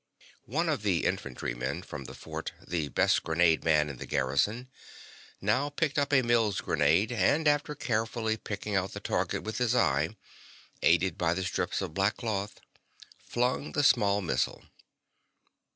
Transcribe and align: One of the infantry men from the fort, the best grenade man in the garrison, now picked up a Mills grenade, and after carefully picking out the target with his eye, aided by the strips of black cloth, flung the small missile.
One 0.47 0.67
of 0.67 0.81
the 0.81 1.05
infantry 1.05 1.53
men 1.53 1.83
from 1.83 2.05
the 2.05 2.15
fort, 2.15 2.53
the 2.67 2.87
best 2.87 3.21
grenade 3.21 3.63
man 3.63 3.87
in 3.87 3.97
the 3.97 4.07
garrison, 4.07 4.67
now 5.39 5.69
picked 5.69 5.99
up 5.99 6.11
a 6.11 6.23
Mills 6.23 6.59
grenade, 6.59 7.11
and 7.11 7.47
after 7.47 7.75
carefully 7.75 8.35
picking 8.35 8.75
out 8.75 8.93
the 8.93 8.99
target 8.99 9.43
with 9.43 9.59
his 9.59 9.75
eye, 9.75 10.17
aided 10.81 11.19
by 11.19 11.35
the 11.35 11.43
strips 11.43 11.83
of 11.83 11.93
black 11.93 12.17
cloth, 12.17 12.59
flung 13.19 13.73
the 13.73 13.83
small 13.83 14.21
missile. 14.21 14.63